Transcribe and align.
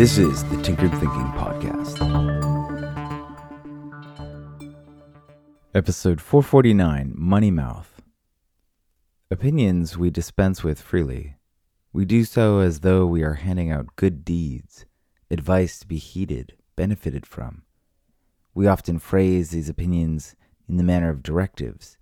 This 0.00 0.16
is 0.16 0.44
the 0.44 0.56
Tinkered 0.62 0.92
Thinking 0.92 1.30
Podcast. 1.36 2.00
Episode 5.74 6.22
449 6.22 7.12
Money 7.14 7.50
Mouth. 7.50 8.00
Opinions 9.30 9.98
we 9.98 10.08
dispense 10.08 10.64
with 10.64 10.80
freely. 10.80 11.36
We 11.92 12.06
do 12.06 12.24
so 12.24 12.60
as 12.60 12.80
though 12.80 13.04
we 13.04 13.22
are 13.22 13.34
handing 13.34 13.70
out 13.70 13.94
good 13.96 14.24
deeds, 14.24 14.86
advice 15.30 15.80
to 15.80 15.86
be 15.86 15.98
heeded, 15.98 16.54
benefited 16.76 17.26
from. 17.26 17.64
We 18.54 18.66
often 18.66 19.00
phrase 19.00 19.50
these 19.50 19.68
opinions 19.68 20.34
in 20.66 20.78
the 20.78 20.82
manner 20.82 21.10
of 21.10 21.22
directives. 21.22 21.98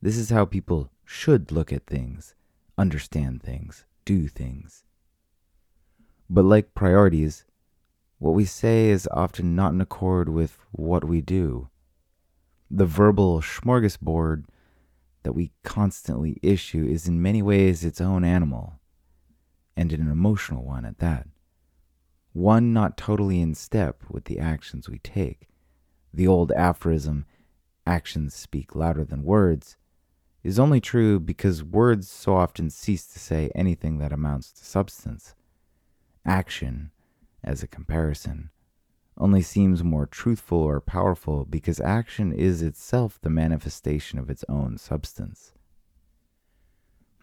This 0.00 0.16
is 0.16 0.30
how 0.30 0.46
people 0.46 0.90
should 1.04 1.52
look 1.52 1.74
at 1.74 1.84
things, 1.84 2.34
understand 2.78 3.42
things, 3.42 3.84
do 4.06 4.28
things. 4.28 4.84
But 6.34 6.44
like 6.44 6.74
priorities, 6.74 7.44
what 8.18 8.34
we 8.34 8.44
say 8.44 8.90
is 8.90 9.08
often 9.12 9.54
not 9.54 9.72
in 9.72 9.80
accord 9.80 10.28
with 10.28 10.58
what 10.72 11.04
we 11.04 11.20
do. 11.20 11.68
The 12.68 12.86
verbal 12.86 13.40
smorgasbord 13.40 14.46
that 15.22 15.34
we 15.34 15.52
constantly 15.62 16.40
issue 16.42 16.88
is 16.90 17.06
in 17.06 17.22
many 17.22 17.40
ways 17.40 17.84
its 17.84 18.00
own 18.00 18.24
animal, 18.24 18.80
and 19.76 19.92
an 19.92 20.10
emotional 20.10 20.64
one 20.64 20.84
at 20.84 20.98
that. 20.98 21.28
One 22.32 22.72
not 22.72 22.96
totally 22.96 23.40
in 23.40 23.54
step 23.54 24.02
with 24.10 24.24
the 24.24 24.40
actions 24.40 24.88
we 24.88 24.98
take. 24.98 25.46
The 26.12 26.26
old 26.26 26.50
aphorism, 26.50 27.26
actions 27.86 28.34
speak 28.34 28.74
louder 28.74 29.04
than 29.04 29.22
words, 29.22 29.76
is 30.42 30.58
only 30.58 30.80
true 30.80 31.20
because 31.20 31.62
words 31.62 32.10
so 32.10 32.34
often 32.34 32.70
cease 32.70 33.06
to 33.06 33.20
say 33.20 33.52
anything 33.54 33.98
that 33.98 34.12
amounts 34.12 34.50
to 34.54 34.64
substance. 34.64 35.36
Action, 36.26 36.90
as 37.42 37.62
a 37.62 37.68
comparison, 37.68 38.50
only 39.18 39.42
seems 39.42 39.84
more 39.84 40.06
truthful 40.06 40.58
or 40.58 40.80
powerful 40.80 41.44
because 41.44 41.80
action 41.80 42.32
is 42.32 42.62
itself 42.62 43.20
the 43.20 43.30
manifestation 43.30 44.18
of 44.18 44.30
its 44.30 44.44
own 44.48 44.78
substance. 44.78 45.52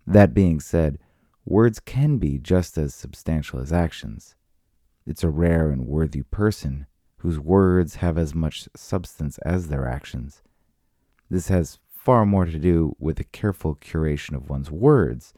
That 0.05 0.33
being 0.33 0.59
said, 0.59 0.99
words 1.45 1.79
can 1.79 2.17
be 2.17 2.37
just 2.37 2.77
as 2.77 2.93
substantial 2.93 3.59
as 3.59 3.73
actions. 3.73 4.35
It's 5.05 5.23
a 5.23 5.29
rare 5.29 5.71
and 5.71 5.87
worthy 5.87 6.21
person 6.21 6.85
whose 7.17 7.39
words 7.39 7.95
have 7.95 8.17
as 8.17 8.33
much 8.33 8.69
substance 8.75 9.37
as 9.39 9.67
their 9.67 9.87
actions. 9.87 10.41
This 11.29 11.47
has 11.49 11.79
far 11.89 12.25
more 12.25 12.45
to 12.45 12.59
do 12.59 12.95
with 12.99 13.19
a 13.19 13.25
careful 13.25 13.75
curation 13.75 14.35
of 14.35 14.49
one's 14.49 14.71
words 14.71 15.33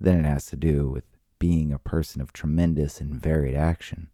than 0.00 0.20
it 0.20 0.28
has 0.28 0.46
to 0.46 0.56
do 0.56 0.88
with 0.88 1.04
being 1.38 1.72
a 1.72 1.78
person 1.78 2.20
of 2.20 2.32
tremendous 2.32 3.00
and 3.00 3.14
varied 3.14 3.54
action. 3.54 4.08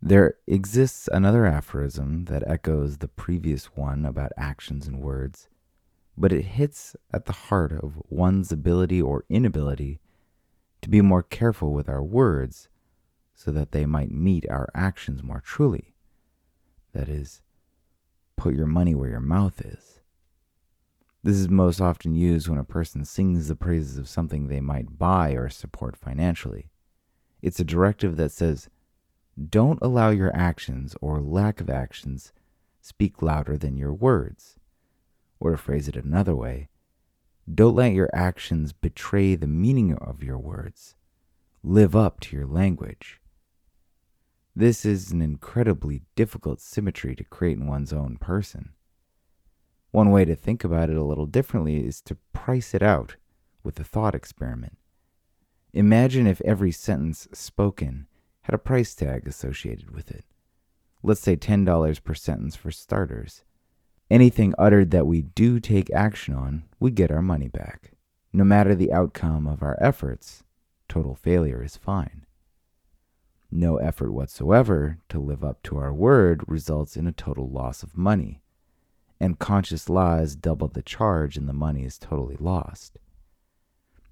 There 0.00 0.34
exists 0.48 1.08
another 1.12 1.46
aphorism 1.46 2.24
that 2.24 2.42
echoes 2.46 2.98
the 2.98 3.08
previous 3.08 3.66
one 3.76 4.04
about 4.04 4.32
actions 4.36 4.88
and 4.88 5.00
words, 5.00 5.48
but 6.18 6.32
it 6.32 6.42
hits 6.42 6.96
at 7.14 7.26
the 7.26 7.32
heart 7.32 7.72
of 7.72 8.02
one's 8.08 8.50
ability 8.50 9.00
or 9.00 9.24
inability 9.28 10.00
to 10.80 10.90
be 10.90 11.00
more 11.00 11.22
careful 11.22 11.72
with 11.72 11.88
our 11.88 12.02
words 12.02 12.68
so 13.34 13.52
that 13.52 13.70
they 13.70 13.86
might 13.86 14.10
meet 14.10 14.44
our 14.50 14.68
actions 14.74 15.22
more 15.22 15.40
truly. 15.40 15.94
That 16.92 17.08
is, 17.08 17.40
put 18.36 18.54
your 18.54 18.66
money 18.66 18.94
where 18.94 19.08
your 19.08 19.20
mouth 19.20 19.60
is. 19.64 20.00
This 21.24 21.36
is 21.36 21.48
most 21.48 21.80
often 21.80 22.16
used 22.16 22.48
when 22.48 22.58
a 22.58 22.64
person 22.64 23.04
sings 23.04 23.46
the 23.46 23.54
praises 23.54 23.96
of 23.96 24.08
something 24.08 24.48
they 24.48 24.60
might 24.60 24.98
buy 24.98 25.32
or 25.32 25.48
support 25.48 25.96
financially. 25.96 26.70
It's 27.40 27.60
a 27.60 27.64
directive 27.64 28.16
that 28.16 28.32
says, 28.32 28.68
don't 29.48 29.78
allow 29.80 30.10
your 30.10 30.34
actions 30.36 30.96
or 31.00 31.20
lack 31.20 31.60
of 31.60 31.70
actions 31.70 32.32
speak 32.80 33.22
louder 33.22 33.56
than 33.56 33.76
your 33.76 33.94
words. 33.94 34.56
Or 35.38 35.52
to 35.52 35.56
phrase 35.56 35.88
it 35.88 35.96
another 35.96 36.34
way, 36.34 36.68
don't 37.52 37.76
let 37.76 37.92
your 37.92 38.10
actions 38.12 38.72
betray 38.72 39.34
the 39.36 39.46
meaning 39.46 39.94
of 39.94 40.22
your 40.22 40.38
words. 40.38 40.96
Live 41.62 41.94
up 41.94 42.20
to 42.20 42.36
your 42.36 42.46
language. 42.46 43.20
This 44.54 44.84
is 44.84 45.12
an 45.12 45.22
incredibly 45.22 46.02
difficult 46.14 46.60
symmetry 46.60 47.14
to 47.16 47.24
create 47.24 47.58
in 47.58 47.66
one's 47.66 47.92
own 47.92 48.16
person. 48.16 48.70
One 49.92 50.10
way 50.10 50.24
to 50.24 50.34
think 50.34 50.64
about 50.64 50.88
it 50.88 50.96
a 50.96 51.04
little 51.04 51.26
differently 51.26 51.86
is 51.86 52.00
to 52.02 52.16
price 52.32 52.72
it 52.72 52.82
out 52.82 53.16
with 53.62 53.78
a 53.78 53.84
thought 53.84 54.14
experiment. 54.14 54.78
Imagine 55.74 56.26
if 56.26 56.40
every 56.46 56.72
sentence 56.72 57.28
spoken 57.32 58.06
had 58.42 58.54
a 58.54 58.58
price 58.58 58.94
tag 58.94 59.28
associated 59.28 59.90
with 59.90 60.10
it. 60.10 60.24
Let's 61.02 61.20
say 61.20 61.36
$10 61.36 62.02
per 62.02 62.14
sentence 62.14 62.56
for 62.56 62.70
starters. 62.70 63.44
Anything 64.10 64.54
uttered 64.56 64.92
that 64.92 65.06
we 65.06 65.22
do 65.22 65.60
take 65.60 65.92
action 65.92 66.34
on, 66.34 66.64
we 66.80 66.90
get 66.90 67.10
our 67.10 67.22
money 67.22 67.48
back. 67.48 67.92
No 68.32 68.44
matter 68.44 68.74
the 68.74 68.92
outcome 68.92 69.46
of 69.46 69.62
our 69.62 69.76
efforts, 69.78 70.42
total 70.88 71.14
failure 71.14 71.62
is 71.62 71.76
fine. 71.76 72.24
No 73.50 73.76
effort 73.76 74.12
whatsoever 74.12 74.98
to 75.10 75.20
live 75.20 75.44
up 75.44 75.62
to 75.64 75.76
our 75.76 75.92
word 75.92 76.42
results 76.46 76.96
in 76.96 77.06
a 77.06 77.12
total 77.12 77.50
loss 77.50 77.82
of 77.82 77.96
money 77.96 78.41
and 79.22 79.38
conscious 79.38 79.88
lies 79.88 80.34
double 80.34 80.66
the 80.66 80.82
charge 80.82 81.36
and 81.36 81.48
the 81.48 81.52
money 81.52 81.84
is 81.84 81.96
totally 81.96 82.36
lost. 82.40 82.98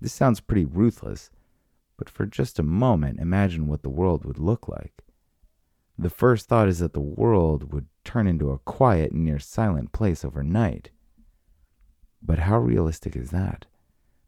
This 0.01 0.13
sounds 0.13 0.39
pretty 0.39 0.65
ruthless, 0.65 1.31
but 1.97 2.09
for 2.09 2.27
just 2.27 2.61
a 2.61 2.63
moment, 2.63 3.19
imagine 3.19 3.67
what 3.67 3.83
the 3.83 3.91
world 3.91 4.25
would 4.25 4.39
look 4.39 4.69
like. 4.69 5.03
The 5.99 6.11
first 6.11 6.47
thought 6.47 6.69
is 6.69 6.79
that 6.79 6.93
the 6.93 7.01
world 7.01 7.73
would 7.73 7.87
turn 8.05 8.29
into 8.29 8.53
a 8.53 8.61
quiet 8.61 9.13
near 9.13 9.41
silent 9.41 9.91
place 9.91 10.25
overnight. 10.25 10.91
But 12.23 12.39
how 12.39 12.61
realistic 12.61 13.17
is 13.17 13.31
that? 13.31 13.67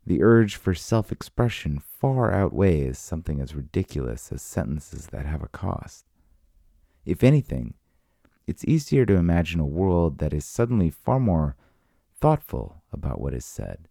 The 0.05 0.21
urge 0.21 0.57
for 0.57 0.75
self 0.75 1.13
expression 1.13 1.79
far 1.79 2.35
outweighs 2.35 2.99
something 2.99 3.41
as 3.41 3.55
ridiculous 3.55 4.33
as 4.33 4.43
sentences 4.43 5.07
that 5.13 5.27
have 5.27 5.45
a 5.45 5.49
cost. 5.49 6.07
If 7.05 7.23
anything, 7.23 7.75
it's 8.53 8.67
easier 8.67 9.07
to 9.07 9.17
imagine 9.17 9.61
a 9.61 9.65
world 9.65 10.19
that 10.19 10.35
is 10.35 10.45
suddenly 10.45 10.91
far 10.91 11.19
more 11.19 11.57
thoughtful 12.21 12.83
about 12.93 13.19
what 13.19 13.33
is 13.33 13.47
said. 13.47 13.89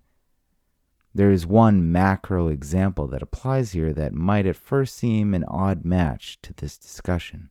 There 1.16 1.32
is 1.32 1.48
one 1.48 1.92
macro 1.92 2.48
example 2.48 3.08
that 3.08 3.24
applies 3.24 3.72
here 3.72 3.92
that 3.94 4.14
might 4.14 4.46
at 4.46 4.56
first 4.56 4.96
seem 4.96 5.34
an 5.34 5.44
odd 5.46 5.84
match 5.84 6.38
to 6.44 6.54
this 6.54 6.78
discussion. 6.78 7.50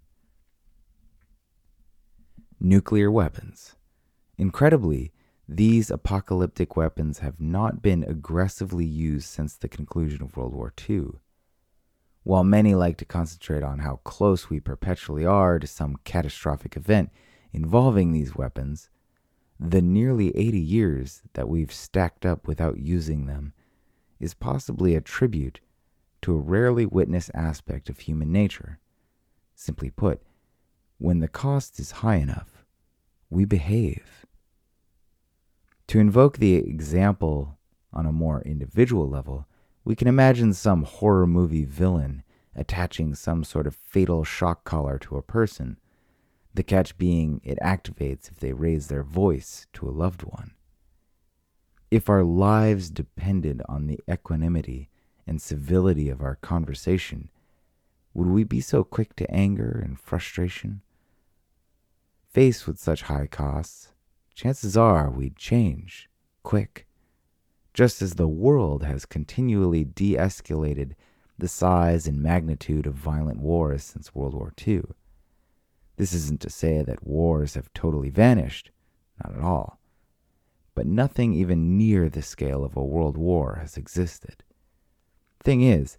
Nuclear 2.60 3.10
weapons. 3.10 3.74
Incredibly, 4.38 5.12
these 5.48 5.90
apocalyptic 5.90 6.76
weapons 6.76 7.18
have 7.18 7.40
not 7.40 7.82
been 7.82 8.04
aggressively 8.04 8.84
used 8.84 9.26
since 9.26 9.56
the 9.56 9.68
conclusion 9.68 10.22
of 10.22 10.36
World 10.36 10.54
War 10.54 10.72
II. 10.88 11.14
While 12.22 12.44
many 12.44 12.74
like 12.74 12.98
to 12.98 13.04
concentrate 13.04 13.62
on 13.62 13.78
how 13.78 13.96
close 14.04 14.50
we 14.50 14.60
perpetually 14.60 15.24
are 15.24 15.58
to 15.58 15.66
some 15.66 15.96
catastrophic 16.04 16.76
event 16.76 17.10
involving 17.52 18.12
these 18.12 18.36
weapons, 18.36 18.90
the 19.58 19.82
nearly 19.82 20.36
80 20.36 20.58
years 20.58 21.22
that 21.34 21.48
we've 21.48 21.72
stacked 21.72 22.26
up 22.26 22.46
without 22.46 22.78
using 22.78 23.26
them 23.26 23.52
is 24.18 24.34
possibly 24.34 24.94
a 24.94 25.00
tribute 25.00 25.60
to 26.22 26.34
a 26.34 26.40
rarely 26.40 26.84
witnessed 26.84 27.30
aspect 27.34 27.88
of 27.88 28.00
human 28.00 28.30
nature. 28.30 28.78
Simply 29.54 29.90
put, 29.90 30.22
when 30.98 31.20
the 31.20 31.28
cost 31.28 31.78
is 31.78 31.90
high 31.90 32.16
enough, 32.16 32.64
we 33.30 33.44
behave. 33.46 34.26
To 35.88 35.98
invoke 35.98 36.38
the 36.38 36.56
example 36.56 37.58
on 37.92 38.06
a 38.06 38.12
more 38.12 38.42
individual 38.42 39.08
level, 39.08 39.46
we 39.90 39.96
can 39.96 40.06
imagine 40.06 40.54
some 40.54 40.84
horror 40.84 41.26
movie 41.26 41.64
villain 41.64 42.22
attaching 42.54 43.12
some 43.12 43.42
sort 43.42 43.66
of 43.66 43.74
fatal 43.74 44.22
shock 44.22 44.62
collar 44.62 45.00
to 45.00 45.16
a 45.16 45.22
person, 45.22 45.80
the 46.54 46.62
catch 46.62 46.96
being 46.96 47.40
it 47.42 47.58
activates 47.60 48.30
if 48.30 48.38
they 48.38 48.52
raise 48.52 48.86
their 48.86 49.02
voice 49.02 49.66
to 49.72 49.88
a 49.88 49.90
loved 49.90 50.22
one. 50.22 50.52
If 51.90 52.08
our 52.08 52.22
lives 52.22 52.88
depended 52.88 53.62
on 53.68 53.88
the 53.88 53.98
equanimity 54.08 54.90
and 55.26 55.42
civility 55.42 56.08
of 56.08 56.22
our 56.22 56.36
conversation, 56.36 57.28
would 58.14 58.28
we 58.28 58.44
be 58.44 58.60
so 58.60 58.84
quick 58.84 59.16
to 59.16 59.28
anger 59.28 59.82
and 59.84 59.98
frustration? 59.98 60.82
Faced 62.28 62.68
with 62.68 62.78
such 62.78 63.02
high 63.02 63.26
costs, 63.26 63.88
chances 64.36 64.76
are 64.76 65.10
we'd 65.10 65.34
change 65.34 66.08
quick 66.44 66.86
just 67.80 68.02
as 68.02 68.16
the 68.16 68.28
world 68.28 68.82
has 68.82 69.06
continually 69.06 69.84
de 69.84 70.12
escalated 70.14 70.92
the 71.38 71.48
size 71.48 72.06
and 72.06 72.22
magnitude 72.22 72.86
of 72.86 72.92
violent 72.92 73.40
wars 73.40 73.82
since 73.82 74.14
World 74.14 74.34
War 74.34 74.52
II. 74.68 74.82
This 75.96 76.12
isn't 76.12 76.42
to 76.42 76.50
say 76.50 76.82
that 76.82 77.06
wars 77.06 77.54
have 77.54 77.72
totally 77.72 78.10
vanished, 78.10 78.70
not 79.24 79.34
at 79.34 79.42
all. 79.42 79.80
But 80.74 80.84
nothing 80.84 81.32
even 81.32 81.78
near 81.78 82.10
the 82.10 82.20
scale 82.20 82.64
of 82.64 82.76
a 82.76 82.84
world 82.84 83.16
war 83.16 83.60
has 83.62 83.78
existed. 83.78 84.44
Thing 85.42 85.62
is, 85.62 85.96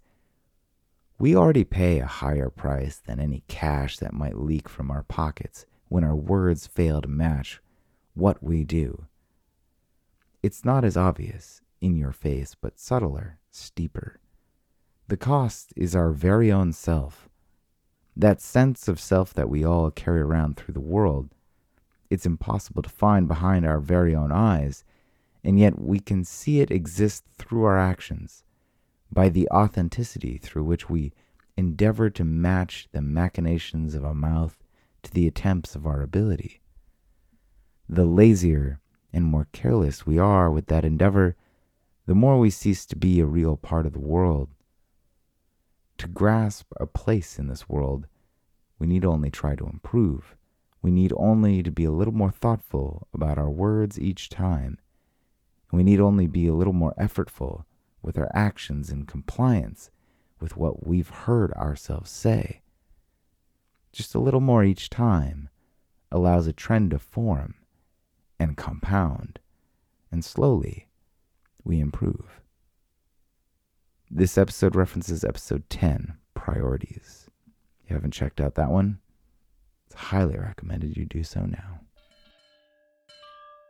We 1.18 1.34
already 1.34 1.64
pay 1.64 1.98
a 1.98 2.06
higher 2.06 2.48
price 2.48 3.02
than 3.04 3.18
any 3.18 3.42
cash 3.48 3.98
that 3.98 4.14
might 4.14 4.38
leak 4.38 4.68
from 4.68 4.88
our 4.88 5.02
pockets 5.02 5.66
when 5.88 6.04
our 6.04 6.14
words 6.14 6.64
fail 6.64 7.02
to 7.02 7.08
match 7.08 7.60
what 8.14 8.40
we 8.40 8.62
do. 8.62 9.06
It's 10.44 10.64
not 10.64 10.84
as 10.84 10.96
obvious, 10.96 11.61
in 11.82 11.96
your 11.96 12.12
face, 12.12 12.54
but 12.58 12.78
subtler, 12.78 13.38
steeper. 13.50 14.20
The 15.08 15.16
cost 15.18 15.74
is 15.76 15.94
our 15.94 16.12
very 16.12 16.50
own 16.50 16.72
self. 16.72 17.28
That 18.16 18.40
sense 18.40 18.88
of 18.88 19.00
self 19.00 19.34
that 19.34 19.50
we 19.50 19.64
all 19.64 19.90
carry 19.90 20.20
around 20.20 20.56
through 20.56 20.74
the 20.74 20.80
world, 20.80 21.34
it's 22.08 22.24
impossible 22.24 22.82
to 22.82 22.88
find 22.88 23.26
behind 23.26 23.66
our 23.66 23.80
very 23.80 24.14
own 24.14 24.30
eyes, 24.30 24.84
and 25.42 25.58
yet 25.58 25.78
we 25.78 25.98
can 25.98 26.24
see 26.24 26.60
it 26.60 26.70
exist 26.70 27.24
through 27.36 27.64
our 27.64 27.78
actions, 27.78 28.44
by 29.10 29.28
the 29.28 29.48
authenticity 29.50 30.38
through 30.38 30.64
which 30.64 30.88
we 30.88 31.12
endeavor 31.56 32.08
to 32.10 32.24
match 32.24 32.88
the 32.92 33.02
machinations 33.02 33.94
of 33.94 34.04
our 34.04 34.14
mouth 34.14 34.56
to 35.02 35.12
the 35.12 35.26
attempts 35.26 35.74
of 35.74 35.86
our 35.86 36.00
ability. 36.00 36.60
The 37.88 38.04
lazier 38.04 38.80
and 39.12 39.24
more 39.24 39.48
careless 39.52 40.06
we 40.06 40.18
are 40.18 40.50
with 40.50 40.66
that 40.66 40.84
endeavor, 40.84 41.34
the 42.06 42.14
more 42.14 42.38
we 42.38 42.50
cease 42.50 42.84
to 42.86 42.96
be 42.96 43.20
a 43.20 43.26
real 43.26 43.56
part 43.56 43.86
of 43.86 43.92
the 43.92 44.00
world. 44.00 44.50
To 45.98 46.08
grasp 46.08 46.72
a 46.80 46.86
place 46.86 47.38
in 47.38 47.46
this 47.46 47.68
world, 47.68 48.06
we 48.78 48.86
need 48.86 49.04
only 49.04 49.30
try 49.30 49.54
to 49.54 49.66
improve. 49.66 50.36
We 50.82 50.90
need 50.90 51.12
only 51.16 51.62
to 51.62 51.70
be 51.70 51.84
a 51.84 51.92
little 51.92 52.14
more 52.14 52.32
thoughtful 52.32 53.06
about 53.14 53.38
our 53.38 53.50
words 53.50 54.00
each 54.00 54.28
time. 54.28 54.78
We 55.70 55.84
need 55.84 56.00
only 56.00 56.26
be 56.26 56.48
a 56.48 56.54
little 56.54 56.72
more 56.72 56.94
effortful 56.98 57.64
with 58.02 58.18
our 58.18 58.28
actions 58.34 58.90
in 58.90 59.06
compliance 59.06 59.90
with 60.40 60.56
what 60.56 60.84
we've 60.86 61.08
heard 61.08 61.52
ourselves 61.52 62.10
say. 62.10 62.62
Just 63.92 64.14
a 64.14 64.18
little 64.18 64.40
more 64.40 64.64
each 64.64 64.90
time 64.90 65.48
allows 66.10 66.48
a 66.48 66.52
trend 66.52 66.90
to 66.90 66.98
form 66.98 67.54
and 68.40 68.56
compound, 68.56 69.38
and 70.10 70.24
slowly 70.24 70.88
we 71.64 71.80
improve. 71.80 72.40
This 74.10 74.36
episode 74.36 74.76
references 74.76 75.24
episode 75.24 75.68
10, 75.70 76.14
Priorities. 76.34 77.28
If 77.82 77.90
you 77.90 77.96
haven't 77.96 78.12
checked 78.12 78.40
out 78.40 78.54
that 78.56 78.70
one, 78.70 78.98
it's 79.86 79.94
highly 79.94 80.36
recommended 80.38 80.96
you 80.96 81.04
do 81.04 81.22
so 81.22 81.40
now. 81.40 81.80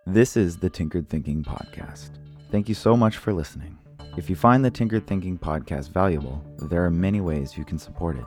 This 0.06 0.37
is 0.37 0.56
the 0.56 0.71
Tinkered 0.71 1.09
Thinking 1.09 1.44
Podcast. 1.44 2.11
Thank 2.50 2.69
you 2.69 2.75
so 2.75 2.97
much 2.97 3.17
for 3.17 3.33
listening. 3.33 3.79
If 4.17 4.29
you 4.29 4.37
find 4.37 4.65
the 4.65 4.71
Tinkered 4.71 5.06
Thinking 5.06 5.39
Podcast 5.39 5.91
valuable, 5.91 6.44
there 6.59 6.85
are 6.85 6.91
many 6.91 7.21
ways 7.21 7.56
you 7.56 7.65
can 7.65 7.79
support 7.79 8.17
it. 8.17 8.25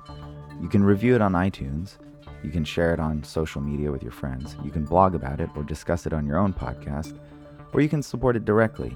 You 0.62 0.70
can 0.70 0.84
review 0.84 1.16
it 1.16 1.22
on 1.22 1.34
iTunes 1.34 1.98
you 2.46 2.52
can 2.52 2.64
share 2.64 2.94
it 2.94 3.00
on 3.00 3.24
social 3.24 3.60
media 3.60 3.92
with 3.92 4.04
your 4.04 4.12
friends. 4.12 4.56
You 4.64 4.70
can 4.70 4.86
blog 4.86 5.16
about 5.16 5.42
it 5.42 5.50
or 5.56 5.64
discuss 5.64 6.06
it 6.06 6.14
on 6.14 6.28
your 6.28 6.38
own 6.38 6.54
podcast, 6.54 7.18
or 7.74 7.82
you 7.82 7.90
can 7.90 8.04
support 8.04 8.36
it 8.36 8.46
directly. 8.46 8.96